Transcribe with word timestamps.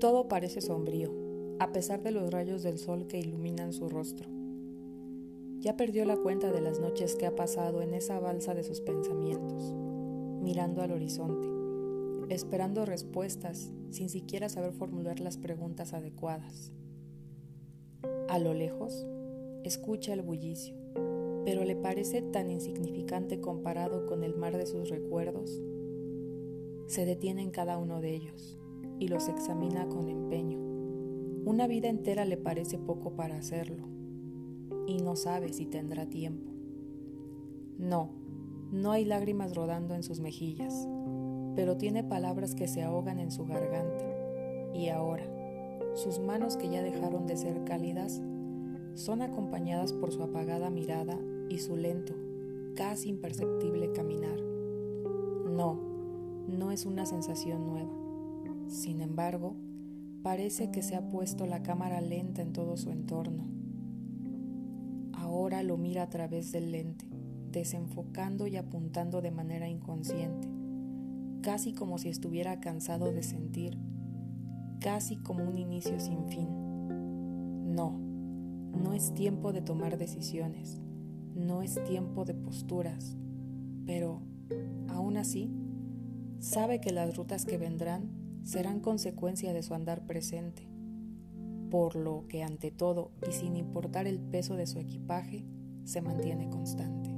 Todo 0.00 0.28
parece 0.28 0.60
sombrío, 0.60 1.10
a 1.58 1.72
pesar 1.72 2.04
de 2.04 2.12
los 2.12 2.30
rayos 2.30 2.62
del 2.62 2.78
sol 2.78 3.08
que 3.08 3.18
iluminan 3.18 3.72
su 3.72 3.88
rostro. 3.88 4.28
Ya 5.58 5.76
perdió 5.76 6.04
la 6.04 6.16
cuenta 6.16 6.52
de 6.52 6.60
las 6.60 6.78
noches 6.78 7.16
que 7.16 7.26
ha 7.26 7.34
pasado 7.34 7.82
en 7.82 7.94
esa 7.94 8.20
balsa 8.20 8.54
de 8.54 8.62
sus 8.62 8.80
pensamientos, 8.80 9.74
mirando 10.40 10.82
al 10.82 10.92
horizonte, 10.92 11.48
esperando 12.32 12.86
respuestas 12.86 13.72
sin 13.90 14.08
siquiera 14.08 14.48
saber 14.48 14.72
formular 14.72 15.18
las 15.18 15.36
preguntas 15.36 15.92
adecuadas. 15.92 16.70
A 18.28 18.38
lo 18.38 18.54
lejos, 18.54 19.04
escucha 19.64 20.12
el 20.12 20.22
bullicio, 20.22 20.76
pero 21.44 21.64
le 21.64 21.74
parece 21.74 22.22
tan 22.22 22.52
insignificante 22.52 23.40
comparado 23.40 24.06
con 24.06 24.22
el 24.22 24.36
mar 24.36 24.56
de 24.56 24.66
sus 24.66 24.90
recuerdos. 24.90 25.60
Se 26.86 27.04
detiene 27.04 27.42
en 27.42 27.50
cada 27.50 27.78
uno 27.78 28.00
de 28.00 28.14
ellos 28.14 28.60
y 28.98 29.08
los 29.08 29.28
examina 29.28 29.88
con 29.88 30.08
empeño. 30.08 30.58
Una 31.44 31.66
vida 31.66 31.88
entera 31.88 32.24
le 32.24 32.36
parece 32.36 32.78
poco 32.78 33.14
para 33.14 33.36
hacerlo 33.36 33.88
y 34.86 34.98
no 34.98 35.16
sabe 35.16 35.52
si 35.52 35.66
tendrá 35.66 36.06
tiempo. 36.06 36.50
No, 37.78 38.10
no 38.72 38.92
hay 38.92 39.04
lágrimas 39.04 39.54
rodando 39.54 39.94
en 39.94 40.02
sus 40.02 40.20
mejillas, 40.20 40.88
pero 41.54 41.76
tiene 41.76 42.04
palabras 42.04 42.54
que 42.54 42.68
se 42.68 42.82
ahogan 42.82 43.18
en 43.18 43.30
su 43.30 43.46
garganta. 43.46 44.04
Y 44.74 44.88
ahora, 44.88 45.24
sus 45.94 46.18
manos 46.18 46.56
que 46.56 46.68
ya 46.68 46.82
dejaron 46.82 47.26
de 47.26 47.36
ser 47.36 47.64
cálidas 47.64 48.22
son 48.94 49.22
acompañadas 49.22 49.92
por 49.92 50.12
su 50.12 50.22
apagada 50.22 50.70
mirada 50.70 51.18
y 51.48 51.58
su 51.58 51.76
lento, 51.76 52.14
casi 52.74 53.08
imperceptible 53.08 53.92
caminar. 53.92 54.40
No, 54.40 55.78
no 56.48 56.72
es 56.72 56.84
una 56.84 57.06
sensación 57.06 57.66
nueva. 57.66 58.07
Sin 58.68 59.00
embargo, 59.00 59.56
parece 60.22 60.70
que 60.70 60.82
se 60.82 60.94
ha 60.96 61.08
puesto 61.08 61.46
la 61.46 61.62
cámara 61.62 62.00
lenta 62.00 62.42
en 62.42 62.52
todo 62.52 62.76
su 62.76 62.90
entorno 62.90 63.58
Ahora 65.28 65.62
lo 65.62 65.76
mira 65.76 66.04
a 66.04 66.08
través 66.08 66.52
del 66.52 66.72
lente, 66.72 67.04
desenfocando 67.52 68.46
y 68.46 68.56
apuntando 68.56 69.20
de 69.20 69.30
manera 69.30 69.68
inconsciente, 69.68 70.48
casi 71.42 71.74
como 71.74 71.98
si 71.98 72.08
estuviera 72.08 72.60
cansado 72.60 73.12
de 73.12 73.22
sentir, 73.22 73.78
casi 74.80 75.16
como 75.16 75.44
un 75.44 75.58
inicio 75.58 76.00
sin 76.00 76.24
fin. 76.28 76.48
No, 77.74 77.98
no 78.72 78.94
es 78.94 79.12
tiempo 79.12 79.52
de 79.52 79.60
tomar 79.60 79.98
decisiones, 79.98 80.80
no 81.34 81.60
es 81.60 81.82
tiempo 81.84 82.24
de 82.24 82.34
posturas, 82.34 83.18
pero, 83.84 84.22
aún 84.88 85.18
así, 85.18 85.52
sabe 86.38 86.80
que 86.80 86.90
las 86.90 87.16
rutas 87.16 87.44
que 87.44 87.58
vendrán 87.58 88.08
serán 88.42 88.80
consecuencia 88.80 89.52
de 89.52 89.62
su 89.62 89.74
andar 89.74 90.06
presente 90.06 90.68
por 91.70 91.96
lo 91.96 92.26
que 92.28 92.42
ante 92.42 92.70
todo 92.70 93.12
y 93.28 93.32
sin 93.32 93.56
importar 93.56 94.06
el 94.06 94.20
peso 94.20 94.56
de 94.56 94.66
su 94.66 94.78
equipaje, 94.78 95.44
se 95.84 96.00
mantiene 96.00 96.48
constante. 96.48 97.17